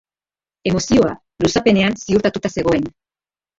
Emozioa 0.71 1.11
luzapenean 1.45 2.01
ziurtatuta 2.01 2.53
zegoen. 2.59 2.93